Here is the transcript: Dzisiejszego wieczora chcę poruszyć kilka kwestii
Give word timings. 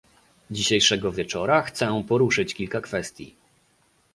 Dzisiejszego 0.51 1.11
wieczora 1.11 1.61
chcę 1.61 2.03
poruszyć 2.07 2.53
kilka 2.53 2.81
kwestii 2.81 3.35